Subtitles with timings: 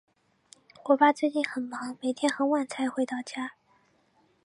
[0.85, 3.51] 我爸最近很忙，每天很晚才回到家。